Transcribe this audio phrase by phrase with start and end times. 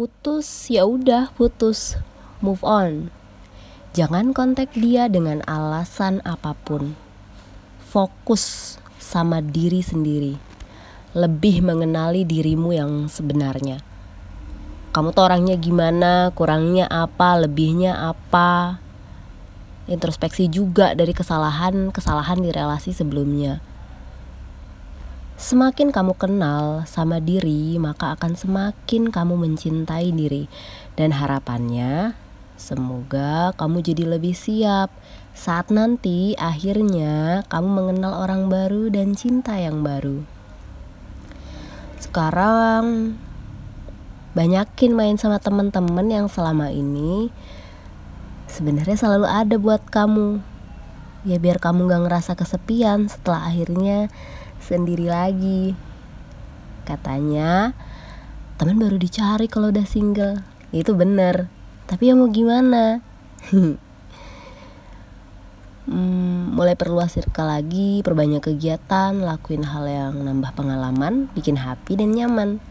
[0.00, 2.00] putus ya udah putus.
[2.40, 3.12] Move on.
[3.92, 6.96] Jangan kontak dia dengan alasan apa pun.
[7.84, 10.40] Fokus sama diri sendiri.
[11.12, 13.84] Lebih mengenali dirimu yang sebenarnya.
[14.96, 18.80] Kamu tuh orangnya gimana, kurangnya apa, lebihnya apa.
[19.84, 23.60] Introspeksi juga dari kesalahan-kesalahan di relasi sebelumnya.
[25.50, 30.46] Semakin kamu kenal sama diri, maka akan semakin kamu mencintai diri.
[30.94, 32.14] Dan harapannya,
[32.54, 34.94] semoga kamu jadi lebih siap
[35.34, 40.22] saat nanti akhirnya kamu mengenal orang baru dan cinta yang baru.
[41.98, 43.18] Sekarang
[44.38, 47.34] banyakin main sama teman-teman yang selama ini
[48.46, 50.46] sebenarnya selalu ada buat kamu
[51.26, 54.06] ya biar kamu gak ngerasa kesepian setelah akhirnya
[54.62, 55.74] sendiri lagi.
[56.84, 57.72] Katanya
[58.60, 60.44] teman baru dicari kalau udah single.
[60.70, 61.50] Itu bener.
[61.90, 63.02] Tapi ya mau gimana?
[65.90, 72.14] Hmm, mulai perluas circle lagi perbanyak kegiatan lakuin hal yang nambah pengalaman bikin happy dan
[72.14, 72.62] nyaman.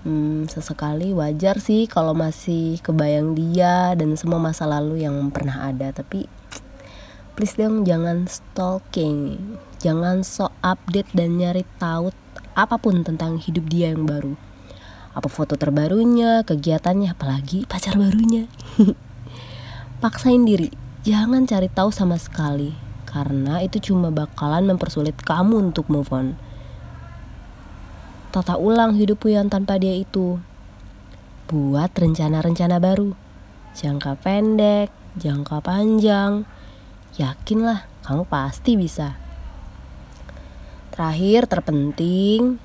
[0.00, 5.92] Hmm, sesekali wajar sih kalau masih kebayang dia dan semua masa lalu yang pernah ada.
[5.92, 6.24] Tapi
[7.34, 9.38] please dong jangan stalking.
[9.80, 12.12] Jangan so update dan nyari tahu
[12.52, 14.36] apa pun tentang hidup dia yang baru.
[15.16, 18.46] Apa foto terbarunya kegiatannya apalagi pacar barunya.
[20.02, 20.70] Paksain diri.
[21.00, 22.76] Jangan cari tahu sama sekali
[23.10, 26.38] karena itu cuma bakalan mempersulit kamu untuk move on.
[28.30, 30.38] Tata ulang hidupmu yang tanpa dia itu.
[31.50, 33.10] Buat rencana-rencana baru,
[33.74, 36.46] jangka pendek, jangka panjang.
[37.18, 39.18] Yakinlah, kamu pasti bisa.
[40.94, 42.62] Terakhir, terpenting,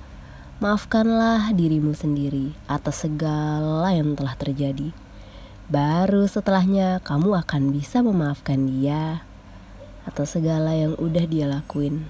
[0.62, 4.94] maafkanlah dirimu sendiri atas segala yang telah terjadi.
[5.66, 9.26] Baru setelahnya, kamu akan bisa memaafkan dia
[10.06, 12.06] atas segala yang udah dia lakuin,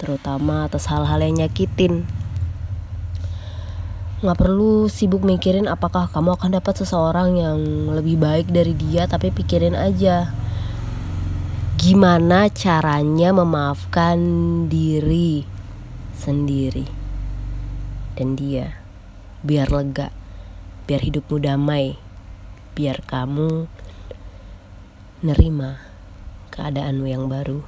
[0.00, 2.08] terutama atas hal-hal yang nyakitin
[4.18, 7.60] nggak perlu sibuk mikirin apakah kamu akan dapat seseorang yang
[7.94, 10.26] lebih baik dari dia tapi pikirin aja
[11.88, 14.20] gimana caranya memaafkan
[14.68, 15.48] diri
[16.12, 16.84] sendiri
[18.12, 18.76] dan dia?
[19.40, 20.12] Biar lega
[20.84, 21.96] biar hidupmu damai
[22.76, 23.72] biar kamu
[25.24, 25.80] nerima
[26.52, 27.64] keadaanmu yang baru